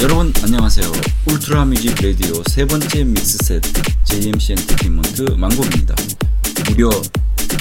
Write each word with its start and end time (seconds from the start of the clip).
여러분 0.00 0.32
안녕하세요. 0.42 0.90
울트라 1.26 1.64
뮤직 1.66 1.94
라디오 2.02 2.42
세 2.50 2.66
번째 2.66 3.04
믹스셋 3.04 3.62
JMC 4.04 4.52
엔터테인먼트 4.52 5.22
망고입니다. 5.36 5.94
무려 6.68 6.90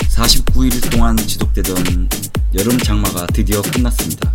49일 0.09 0.91
동안 0.91 1.15
지속되던 1.15 2.09
여름 2.55 2.77
장마가 2.79 3.27
드디어 3.27 3.61
끝났습니다. 3.61 4.33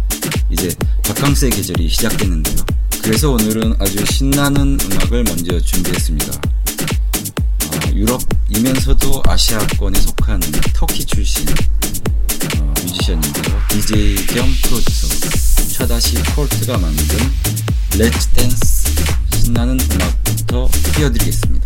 이제 0.50 0.70
바캉스의 1.04 1.50
계절이 1.50 1.88
시작됐는데요. 1.88 2.56
그래서 3.02 3.30
오늘은 3.30 3.76
아주 3.80 4.04
신나는 4.06 4.78
음악을 4.80 5.24
먼저 5.24 5.60
준비했습니다. 5.60 6.32
어, 6.32 7.92
유럽이면서도 7.94 9.22
아시아권에 9.26 10.00
속한 10.00 10.40
터키 10.72 11.04
출신 11.04 11.46
어, 12.58 12.74
뮤지션인데요. 12.82 13.60
DJ 13.68 14.26
겸 14.26 14.46
프로듀서 14.62 15.08
차다시 15.74 16.14
콜트가 16.34 16.78
만든 16.78 17.18
렛츠 17.98 18.28
댄스 18.28 18.94
신나는 19.42 19.76
음악부터 19.80 20.68
띄워드리겠습니다. 20.94 21.57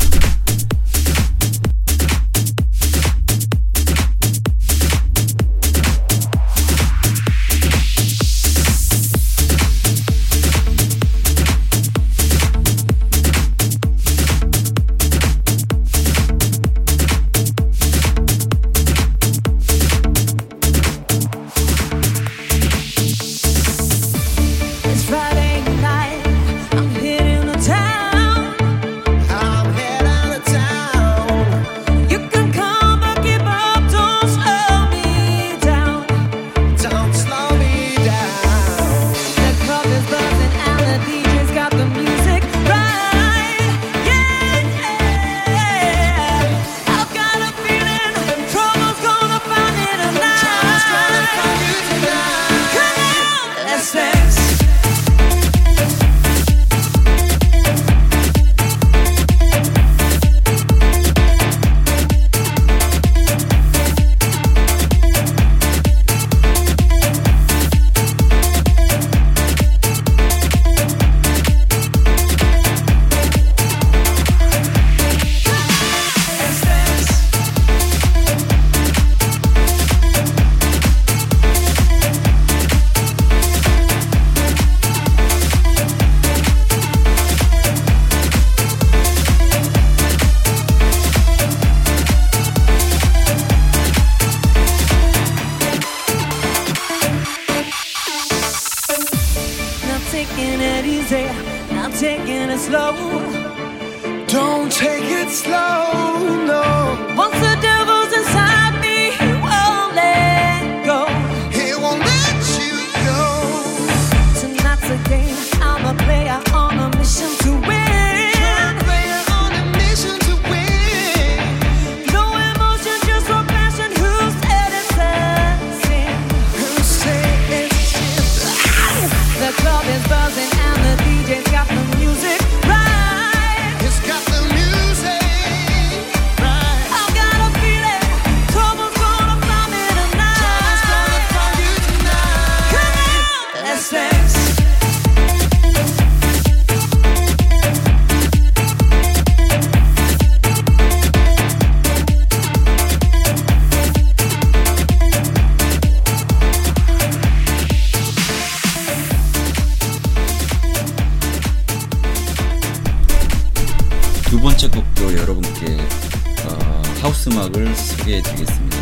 어, 167.03 167.07
하우스 167.07 167.29
음악을 167.29 167.75
소개해 167.75 168.23
드리겠습니다. 168.23 168.77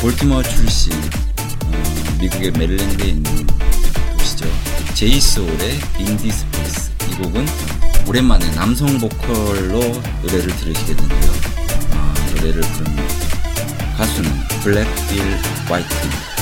볼티모어 0.00 0.42
출신 0.44 0.92
어, 0.92 1.72
미국의 2.20 2.52
메릴랜드에 2.52 3.08
있는 3.08 3.46
도시죠. 4.16 4.46
제이소울의 4.94 5.80
In 5.98 6.11
The 6.11 6.30
Space 6.30 6.92
이 7.10 7.14
곡은 7.16 7.46
오랜만에 8.06 8.48
남성 8.54 8.98
보컬로 8.98 9.80
노래를 10.22 10.56
들으시게 10.56 10.94
되는데요. 10.94 11.32
아, 11.92 12.14
노래를 12.36 12.60
부르는 12.60 13.08
가수는 13.96 14.30
블랙 14.62 14.86
빌 15.08 15.20
화이트 15.68 16.33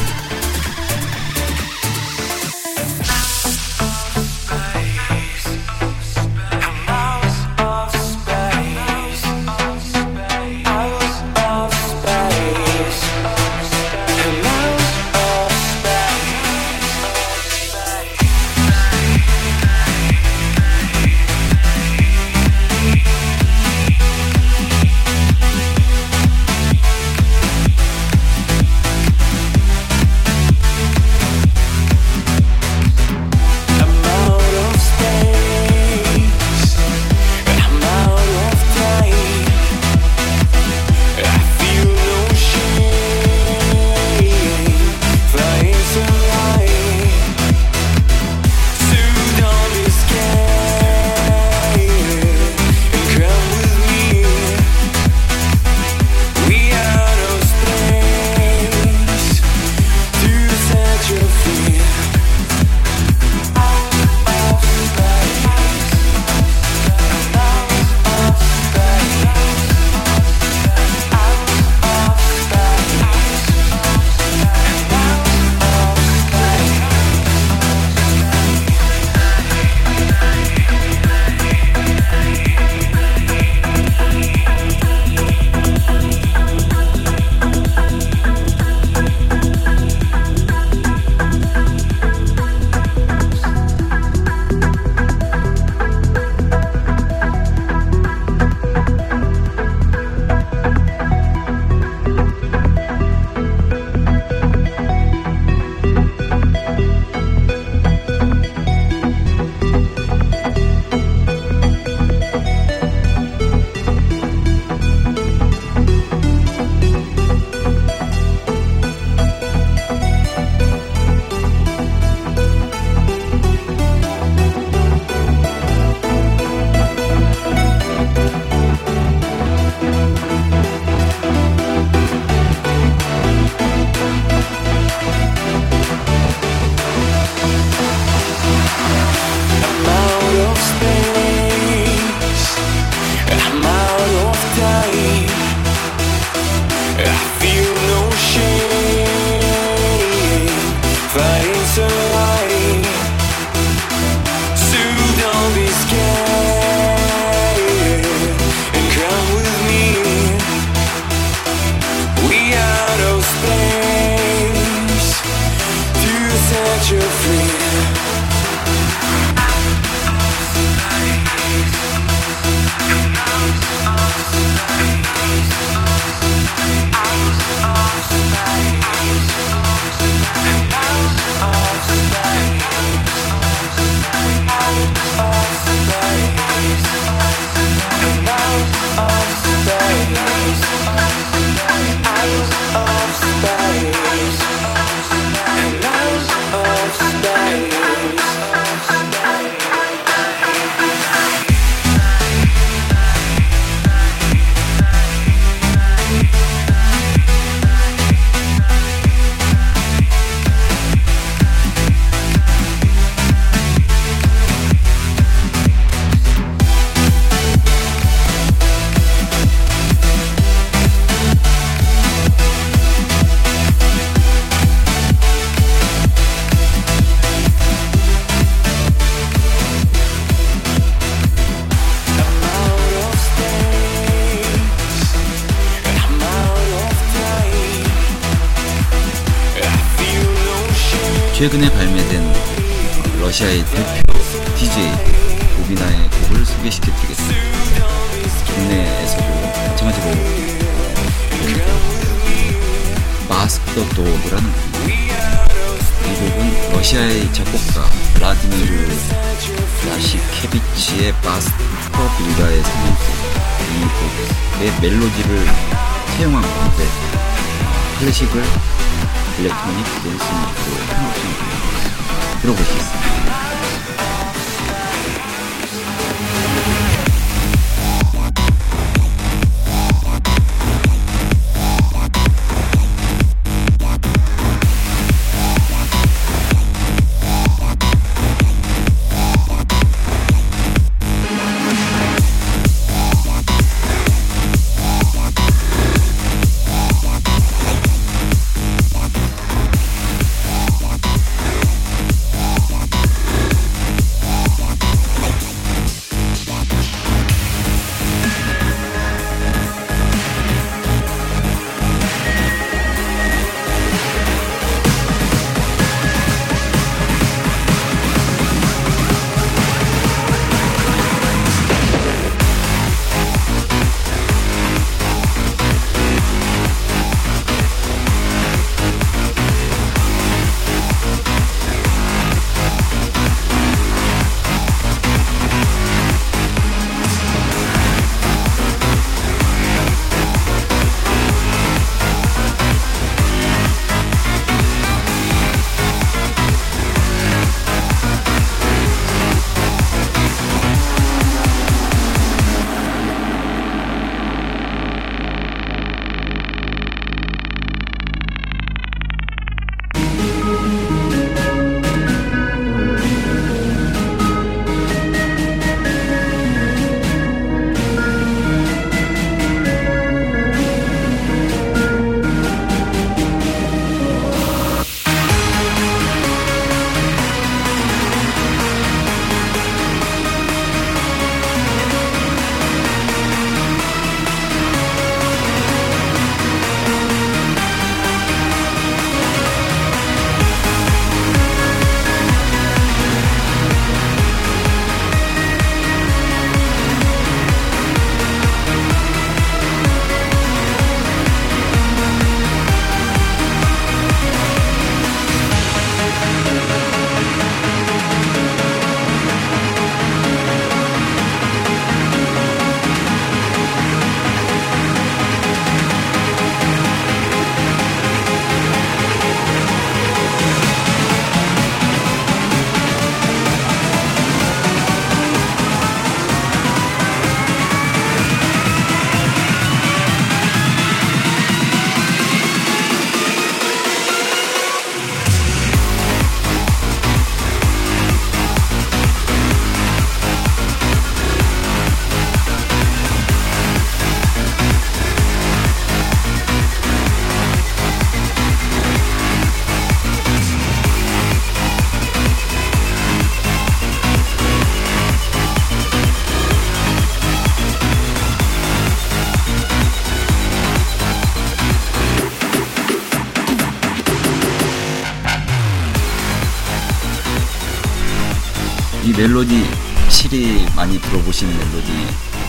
들어보신 471.12 471.46
멜로디 471.46 471.92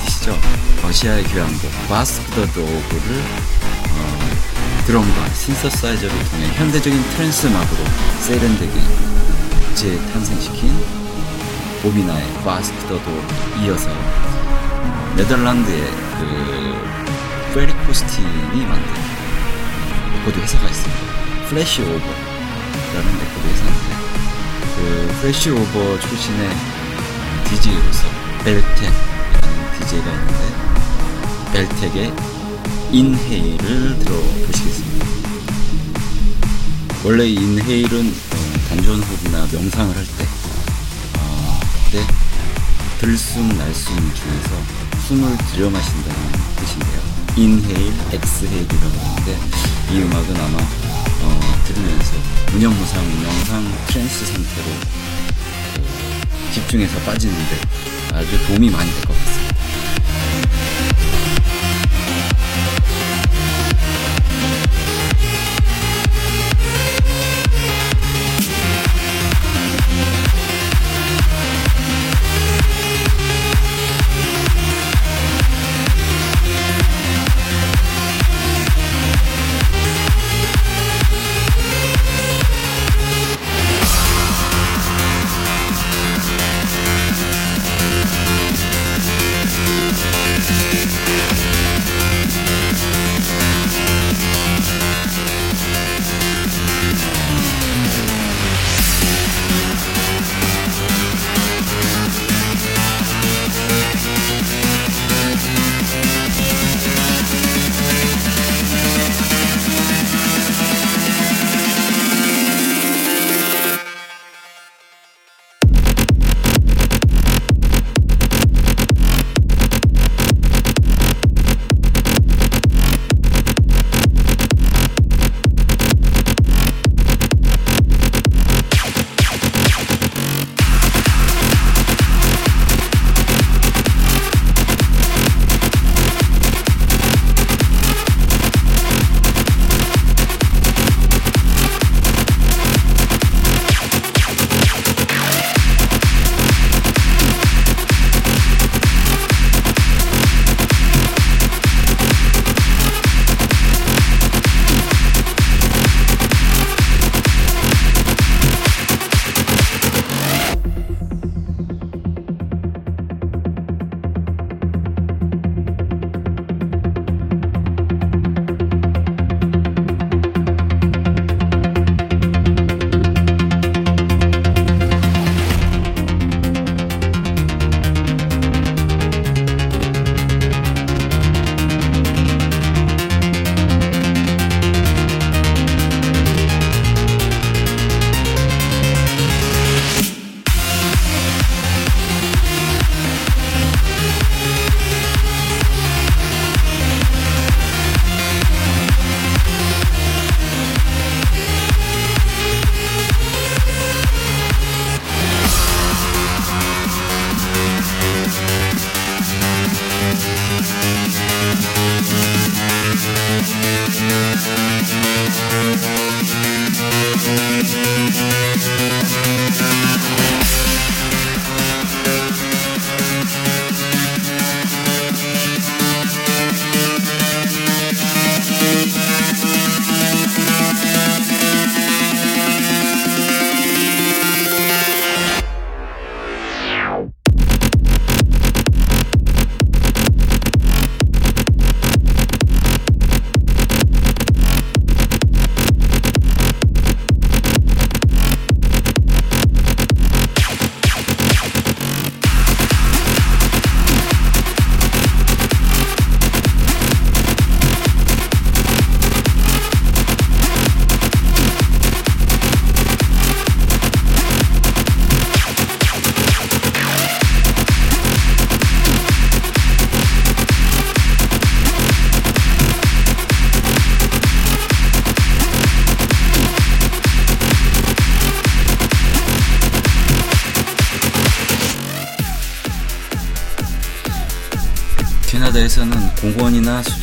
시죠? 0.09 0.39
러시아의 0.81 1.23
교향곡 1.25 1.69
바스크 1.89 2.31
더 2.31 2.45
도그를 2.45 3.21
어, 3.89 4.19
드럼과 4.85 5.29
신서사이저를 5.33 6.09
통해 6.29 6.47
현대적인 6.53 7.03
트랜스 7.09 7.47
음악으로 7.47 7.83
세련되게 8.21 8.73
재탄생시킨 9.75 10.73
보비나의 11.81 12.33
바스크 12.45 12.79
더 12.87 13.03
도그 13.03 13.63
이어서 13.63 13.89
네덜란드의 15.17 15.81
그 15.81 17.53
페리코스틴이 17.53 18.65
만든 18.65 18.93
레코드 20.13 20.39
회사가 20.39 20.69
있습니다. 20.69 21.01
플래시 21.49 21.81
오버라는 21.81 23.19
레코드 23.19 23.47
회사인데 23.47 23.95
그 24.75 25.17
플래시 25.19 25.49
오버 25.49 25.99
출신의 25.99 26.49
DJ로서 27.43 28.12
벨텍이라는 28.43 29.79
DJ가 29.79 30.11
있는데 30.11 30.43
벨텍의 31.53 32.13
Inhale을 32.91 33.99
들어보시겠습니다. 33.99 35.05
원래 37.05 37.25
inhale은 37.25 38.09
어, 38.09 38.67
단전 38.67 39.01
호흡이나 39.01 39.47
명상을 39.49 39.95
할 39.95 40.05
때, 40.05 40.25
어, 41.19 41.59
때 41.91 42.05
들숨 42.99 43.47
날숨 43.57 43.95
중에서 43.95 44.49
숨을 45.07 45.37
들여 45.37 45.69
마신다는 45.69 46.31
뜻인데요. 46.57 47.01
inhale, 47.37 47.93
exhale이라고 48.11 48.99
하는데 48.99 49.39
이 49.91 50.01
음악은 50.01 50.35
아마 50.35 50.57
어, 50.57 51.39
들으면서 51.65 52.11
무념무상 52.51 53.21
명상 53.21 53.73
트랜스 53.87 54.25
상태로 54.25 54.67
어, 55.79 56.51
집중해서 56.53 56.99
빠지는데 56.99 57.92
아주 58.13 58.47
도움이 58.47 58.69
많이 58.69 58.91
될 58.91 59.01
것 59.05 59.13
같습니다. 59.17 59.42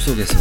공원이나 0.00 0.39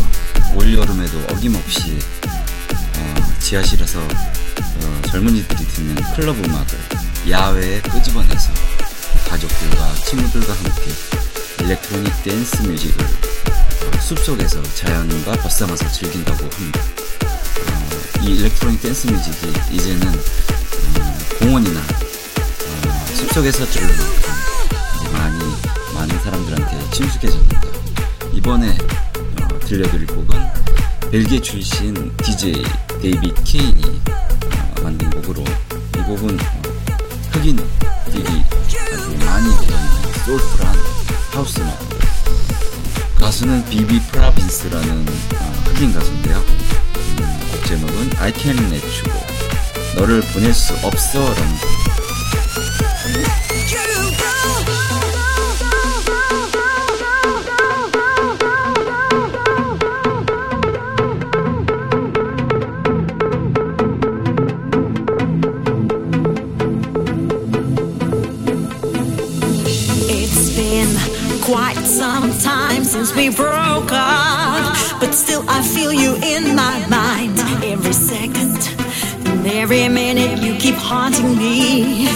출신 31.49 32.15
DJ 32.17 32.63
데이비 33.01 33.33
케인이 33.43 33.83
어, 34.11 34.81
만든 34.83 35.09
곡으로 35.09 35.41
이 35.41 35.97
곡은 36.03 36.39
어, 36.39 36.61
흑인들이 37.31 38.43
아주 38.93 39.25
많이 39.25 39.49
들어있는 39.57 40.13
soulful한 40.25 40.75
하우스 41.31 41.59
음악 41.59 41.79
가수는 43.15 43.65
비비 43.65 43.99
프라빈스라는 44.11 45.07
어, 45.39 45.53
흑인 45.65 45.91
가수인데요. 45.91 46.37
음, 46.37 47.39
곡 47.51 47.65
제목은 47.65 48.11
I 48.19 48.31
Can't 48.31 48.71
Let 48.71 48.85
You 48.85 49.03
Go. 49.05 49.95
너를 49.95 50.21
보낼 50.31 50.53
수 50.53 50.75
없어 50.85 51.19
라는 51.19 51.78
I 75.47 75.61
feel 75.61 75.93
you 75.93 76.15
in 76.15 76.55
my 76.55 76.85
mind 76.87 77.39
every 77.63 77.93
second 77.93 78.57
and 79.27 79.47
every 79.47 79.87
minute. 79.87 80.41
You 80.43 80.55
keep 80.55 80.75
haunting 80.75 81.37
me. 81.37 82.07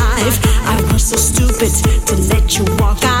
Life. 0.00 0.38
I 0.64 0.78
was 0.92 1.04
so 1.10 1.16
stupid 1.16 1.72
to 2.08 2.14
let 2.32 2.58
you 2.58 2.64
walk 2.78 3.04
out 3.04 3.19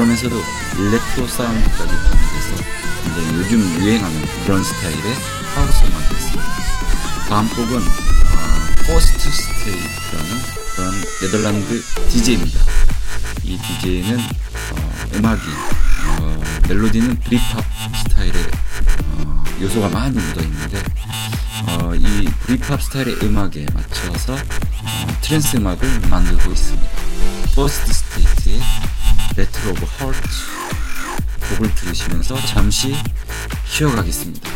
그러면서도 0.00 0.42
electro 0.78 1.28
사운드까지 1.28 1.92
포함돼서 1.92 2.64
굉장히 3.04 3.36
요즘 3.36 3.60
유행하는 3.82 4.22
그런 4.46 4.64
스타일의 4.64 5.14
하우스 5.54 5.84
음악이었습니다. 5.84 6.42
다음 7.28 7.48
곡은 7.50 7.76
어, 7.76 8.86
퍼스트 8.86 9.30
스테이트라는 9.30 10.42
그런 10.74 10.94
네덜란드 11.20 11.82
DJ입니다. 12.08 12.60
이 13.42 13.58
DJ는 13.58 14.18
어, 14.20 15.16
음악이 15.16 15.42
어, 16.08 16.42
멜로디는 16.66 17.20
브리팝 17.20 17.62
스타일의 18.08 18.50
어, 19.04 19.44
요소가 19.60 19.90
많이 19.90 20.18
묻어 20.18 20.40
있는데 20.40 20.82
어, 21.66 21.94
이 21.94 22.24
브리팝 22.46 22.82
스타일의 22.82 23.18
음악에 23.22 23.66
맞춰서 23.74 24.32
어, 24.32 25.18
트랜스 25.20 25.58
음악을 25.58 26.00
만들고 26.08 26.52
있습니다. 26.52 26.88
퍼스트 27.54 27.92
스테이트의 27.92 28.62
Retro 29.60 29.70
Of 29.72 29.86
Heart 29.98 30.20
곡을 31.54 31.74
들으시면서 31.74 32.34
잠시 32.46 32.94
쉬어가겠습니다. 33.68 34.50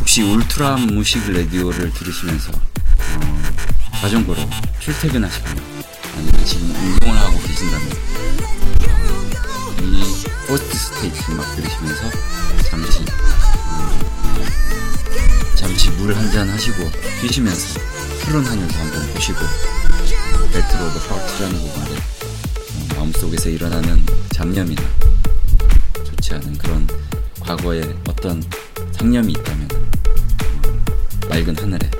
혹시 0.00 0.22
울트라 0.22 0.76
뮤직 0.76 1.30
라디오를 1.30 1.92
들으시면서 1.92 2.52
어, 2.52 3.42
자전거로 4.00 4.48
출퇴근하시거나 4.80 5.62
아니면 6.16 6.44
지금 6.44 6.70
운동을 6.74 7.18
하고 7.18 7.38
계신다면 7.40 7.92
어, 8.88 9.76
이 9.82 10.02
퍼스트 10.46 10.76
스테이트 10.76 11.32
음악 11.32 11.56
들으시면서 11.56 12.02
잠시 12.70 13.00
음, 13.00 13.06
잠시 15.54 15.90
물 15.90 16.14
한 16.14 16.30
잔 16.32 16.48
하시고 16.48 16.90
쉬시면서 17.20 17.80
푸른 18.20 18.44
하늘도 18.46 18.78
한번 18.78 19.14
보시고 19.14 19.40
Retro 20.54 20.86
of 20.86 20.98
Heart라는 21.08 21.60
곡 21.60 21.78
안에 21.78 21.87
어, 21.87 21.87
마음속에서 23.08 23.48
일어나는 23.48 24.04
잡념이나 24.32 24.82
좋지 26.04 26.34
않은 26.34 26.58
그런 26.58 26.86
과거의 27.40 27.82
어떤 28.06 28.42
상념이 28.92 29.32
있다면 29.32 29.68
어, 29.72 31.28
맑은 31.28 31.56
하늘에 31.56 31.90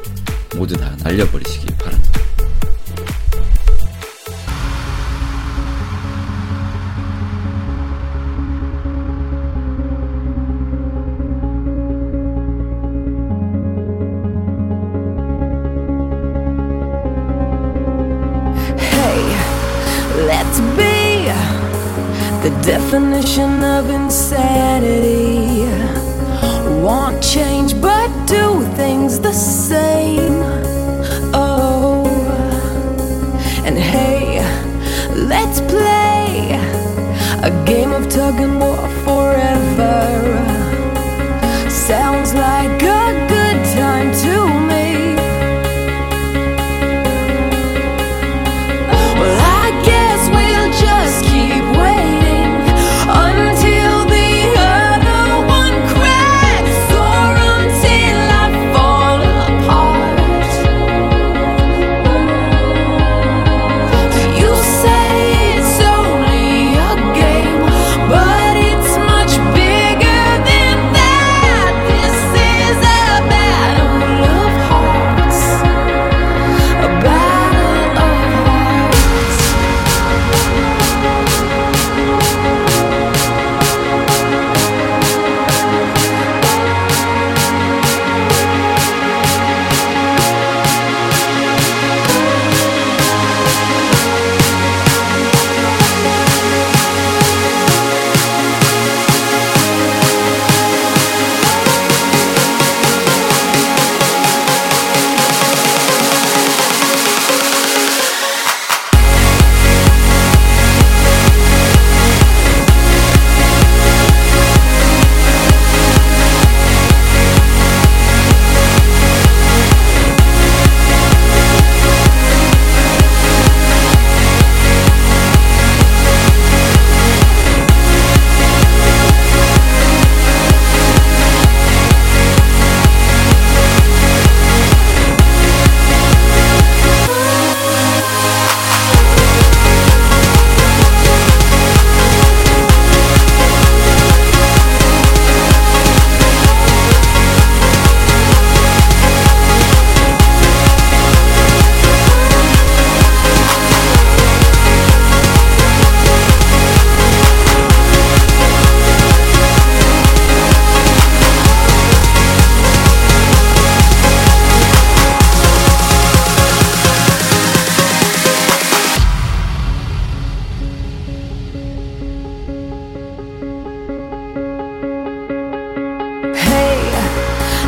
모두 0.55 0.77
다 0.77 0.95
날려버리시길 1.03 1.78
definition 22.91 23.63
of 23.63 23.91
insanity. 23.91 25.69
Want 26.83 27.23
change, 27.23 27.79
but 27.83 28.09
do 28.27 28.65
things 28.77 29.21
the 29.21 29.33
same. 29.35 30.41
Oh, 31.35 32.07
and 33.67 33.77
hey, 33.77 34.41
let's 35.15 35.61
play 35.61 36.57
a 37.43 37.51
game 37.67 37.93
of 37.93 38.09
tug 38.09 38.41
and 38.41 38.59
war 38.59 38.68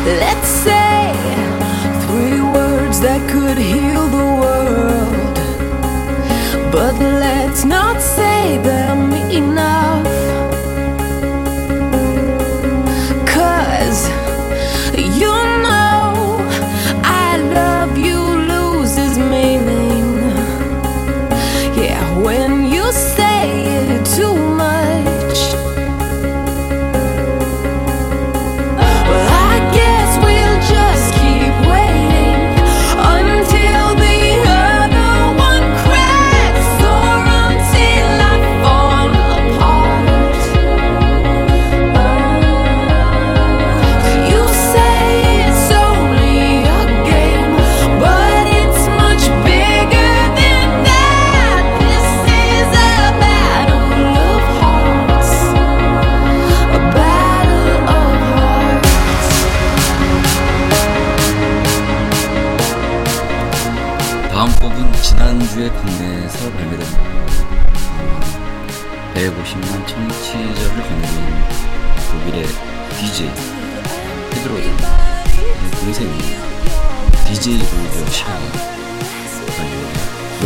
let's 0.05 0.47
say 0.47 1.13
three 2.07 2.41
words 2.41 2.99
that 3.01 3.21
could 3.29 3.57
heal 3.57 4.07
the 4.07 4.29
world. 4.41 5.35
But 6.71 6.95
let's 6.99 7.63
not 7.65 8.01
say 8.01 8.57
them 8.57 9.13
enough. 9.31 10.10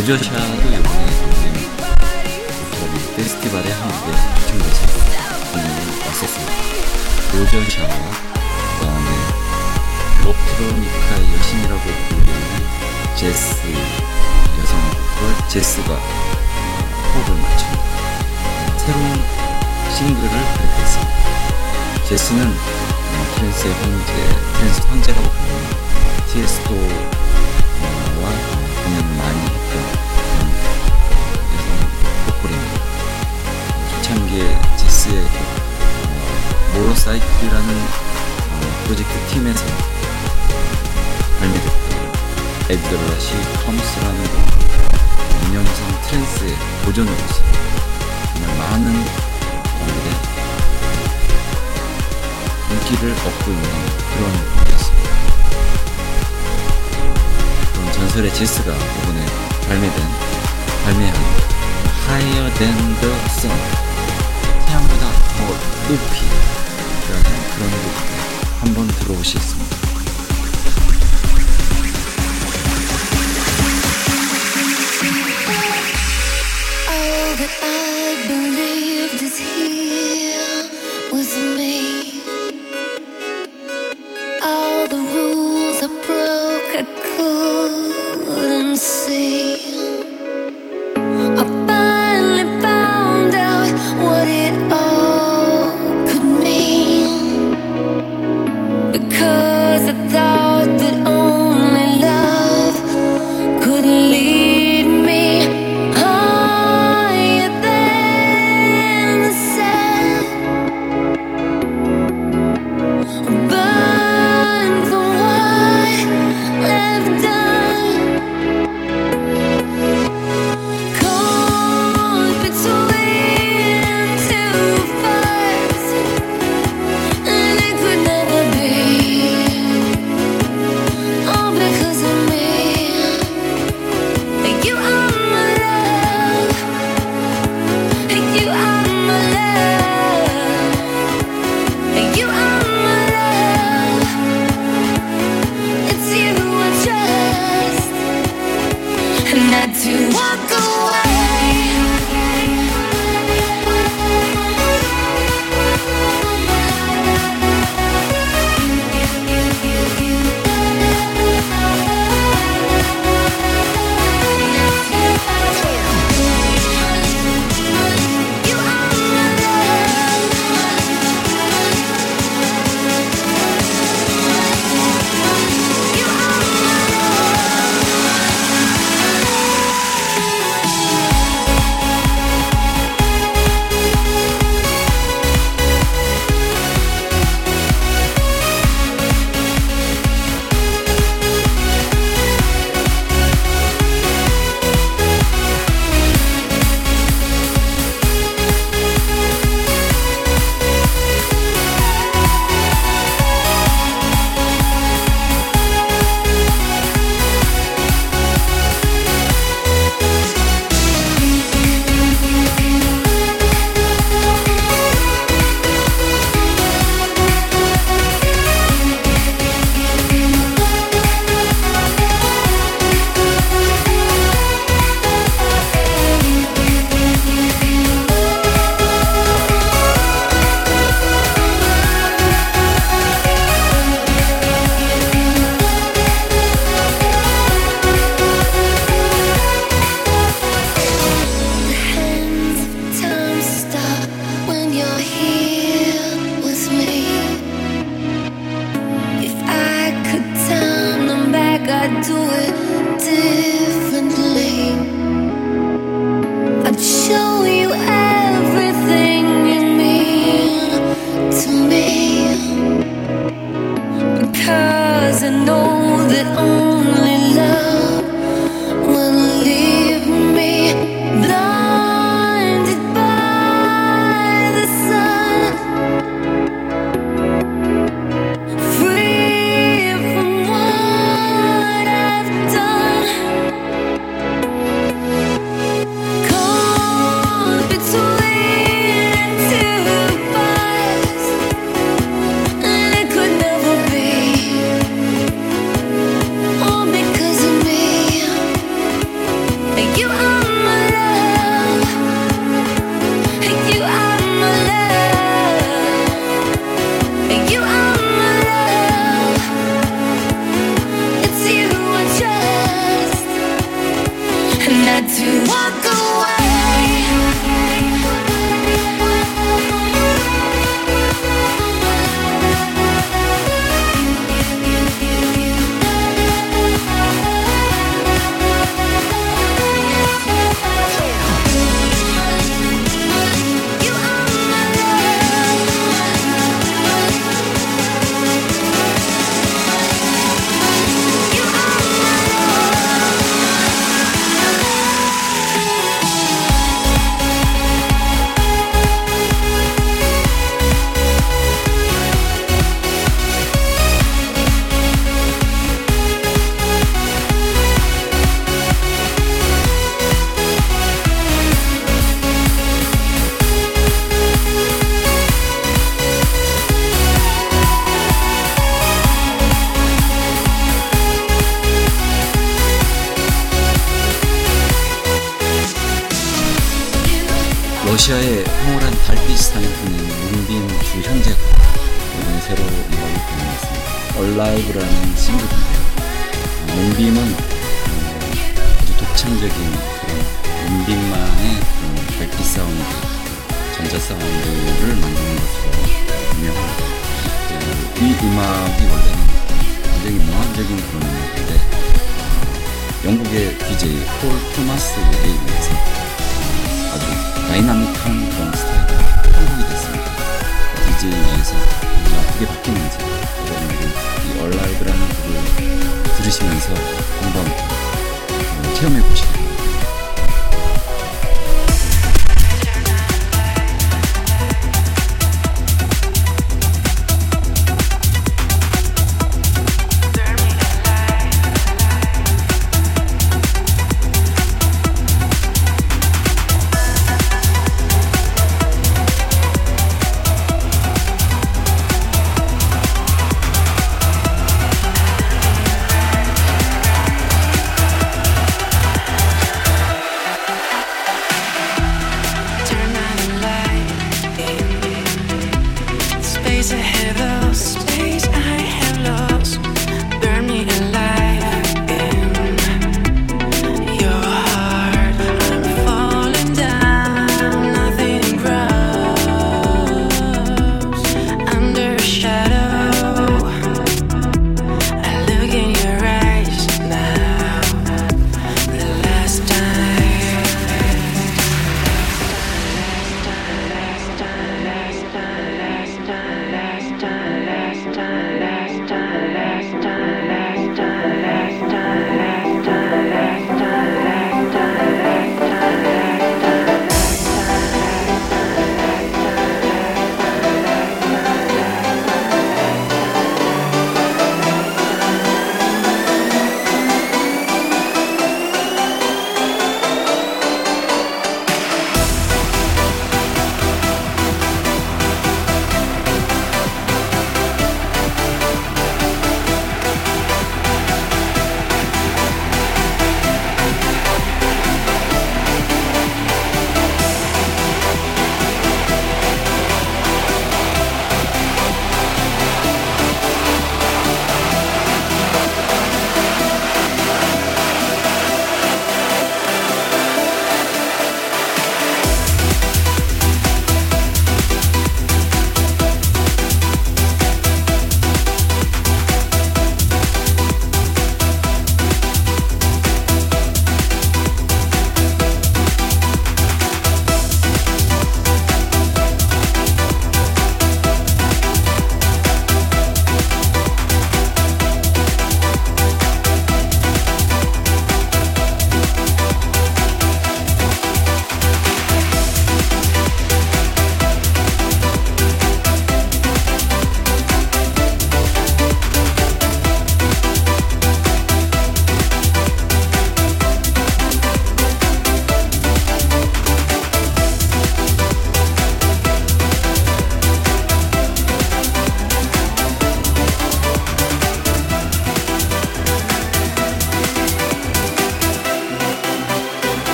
로저 0.00 0.16
샤도 0.16 0.32
이번에 0.32 1.04
오토리 2.72 3.16
페스티벌에 3.16 3.70
한국에 3.70 4.16
초청돼서 4.40 4.80
공연을 5.52 5.78
왔었습니다. 6.06 6.52
로저 7.34 7.70
샤와 7.70 7.94
그다음에 8.78 9.08
electronica의 10.22 11.22
여신이라고 11.34 11.84
불리는 12.08 12.32
제스 13.14 13.44
여성 14.58 14.72
보컬 14.90 15.48
제스가 15.50 15.92
어, 15.92 15.98
호흡을 17.12 17.28
맞춘 17.42 17.68
새로운 18.78 19.04
싱글을 19.98 20.30
발표했습니다. 20.30 21.12
제스는 22.08 22.40
어, 22.46 23.34
trance의 23.34 23.74
황제, 23.74 24.10
trance 24.54 24.80
황제라고 24.88 25.28
불리는 25.28 25.60
티에스토 26.32 27.19
모로사이클이라는 36.80 37.76
어, 37.76 38.82
프로젝트 38.84 39.12
팀에서 39.28 39.62
발매됐던 41.38 41.90
에드라시 42.70 43.34
컴스라는 43.66 44.24
곡 44.24 44.34
민영상 45.44 46.00
트랜스의 46.02 46.56
보존으로서 46.84 47.42
정말 48.32 48.56
많은 48.58 48.84
분들의 49.78 50.08
인기를 52.70 53.12
얻고 53.12 53.50
있는 53.50 53.68
그런 54.14 54.24
곡이었습니다. 54.56 55.10
그런 57.74 57.92
전설의 57.92 58.34
제스가 58.34 58.72
이번에 58.72 59.26
발매된 59.68 59.98
발매한 60.84 61.14
Higher 62.08 62.54
Than 62.54 63.00
the 63.00 63.14
Sun 63.26 63.52
태양보다 64.66 65.12
더 65.36 65.46
높이 65.88 66.29
그런 67.60 67.70
곡 67.72 67.92
한번 68.60 68.88
들어보시겠습니다. 68.88 69.59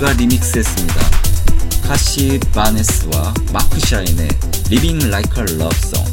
스미스가 0.00 0.12
리믹스했습니다. 0.14 1.00
카시 1.82 2.40
바네스와 2.52 3.34
마크 3.52 3.78
샤인의 3.78 4.28
Living 4.70 5.06
Like 5.06 5.44
a 5.44 5.54
Love 5.54 5.78
Song 5.78 6.09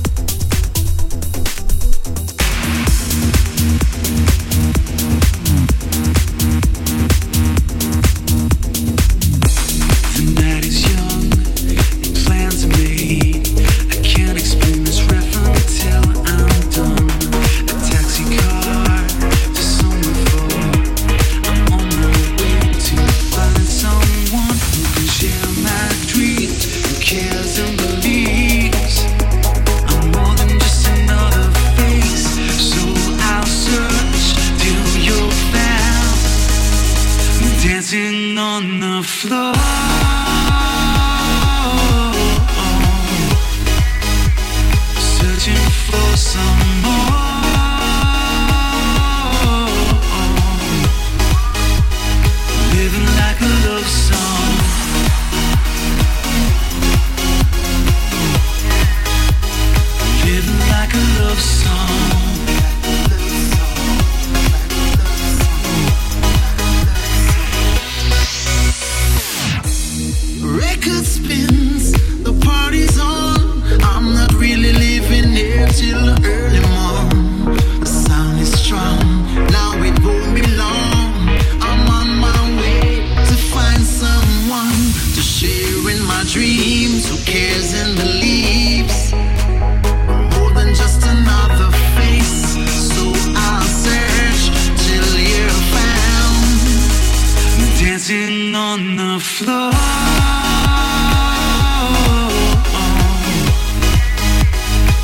dancing 98.08 98.56
on 98.56 98.96
the 98.96 99.20
floor, 99.20 99.72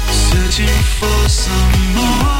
searching 0.09 0.83
for 0.97 1.29
some 1.29 1.95
more. 1.95 2.32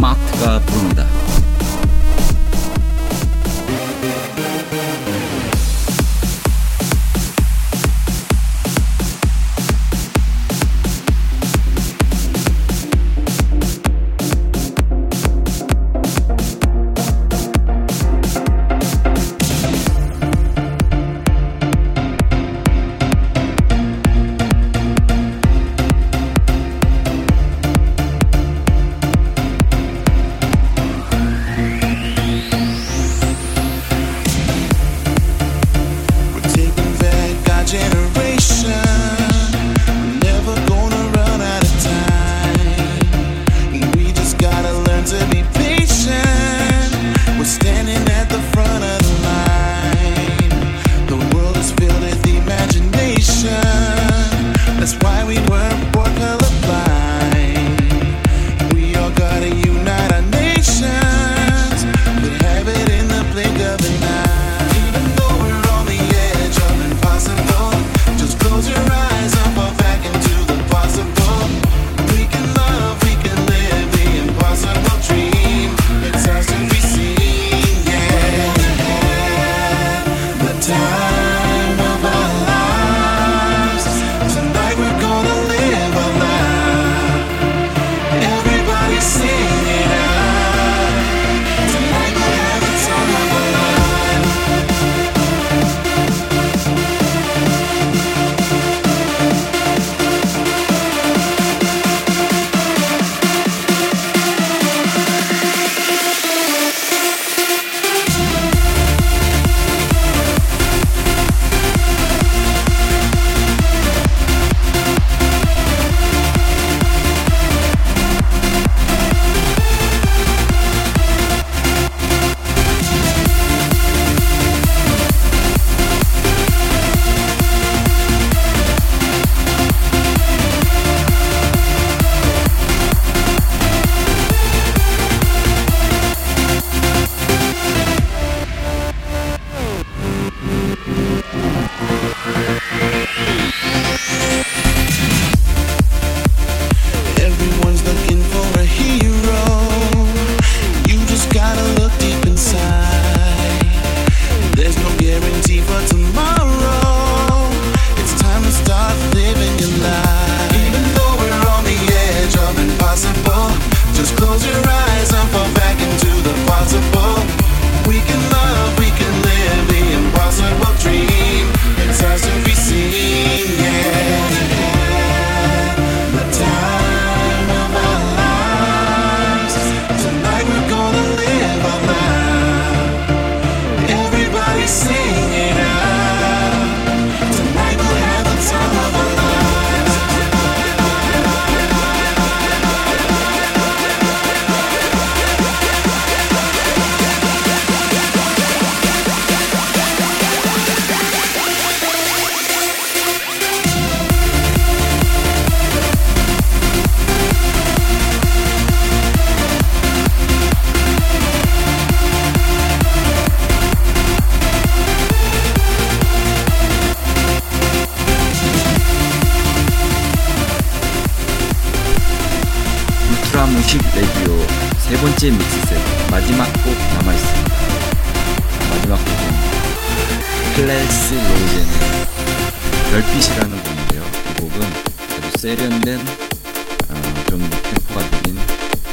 matka 0.00 0.51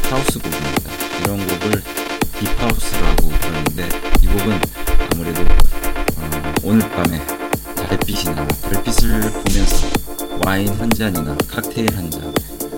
하우스 0.10 0.39
곡입니다. 0.39 0.91
이런 1.22 1.38
곡을 1.45 1.84
딥하우스라고 2.39 3.30
부르는데 3.30 3.89
이 4.24 4.28
곡은 4.28 4.60
아무래도 5.14 5.41
어, 6.18 6.53
오늘 6.64 6.89
밤에 6.89 7.24
달빛이나 7.76 8.47
별빛을 8.47 9.22
보면서 9.32 9.88
와인 10.43 10.70
한 10.80 10.89
잔이나 10.89 11.38
칵테일 11.47 11.95
한 11.95 12.10
잔, 12.10 12.34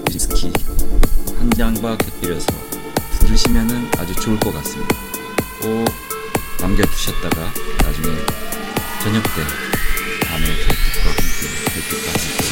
위스키 0.10 0.52
한 1.40 1.50
장과 1.52 1.98
곁들여서 1.98 2.48
들으시면 3.20 3.90
아주 3.98 4.14
좋을 4.16 4.38
것 4.38 4.54
같습니다. 4.56 4.94
꼭 5.62 5.86
남겨두셨다가 6.60 7.54
나중에 7.82 8.14
저녁 9.02 9.24
때 9.24 9.42
밤에 10.28 10.46
달빛과 10.46 11.10
함께 11.10 11.48
달빛과 11.66 12.12
함께 12.12 12.52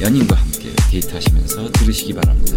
연인과 0.00 0.36
함께 0.36 0.53
데이트하시면서 0.94 1.72
들으시기 1.72 2.12
바랍니다. 2.12 2.56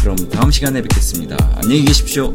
그럼 0.00 0.16
다음 0.30 0.50
시간에 0.50 0.80
뵙겠습니다. 0.80 1.36
안녕히 1.56 1.84
계십시오. 1.84 2.32